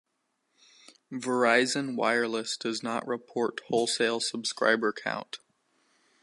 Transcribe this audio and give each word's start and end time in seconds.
Verizon 1.11 1.95
Wireless 1.95 2.57
does 2.57 2.81
not 2.81 3.05
report 3.07 3.61
wholesale 3.67 4.19
subscriber 4.19 4.91
count. 4.91 5.37